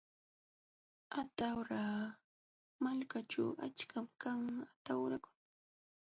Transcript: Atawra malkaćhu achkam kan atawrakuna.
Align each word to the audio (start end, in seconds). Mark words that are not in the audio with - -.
Atawra 1.19 1.83
malkaćhu 2.83 3.45
achkam 3.65 4.05
kan 4.21 4.41
atawrakuna. 4.73 5.39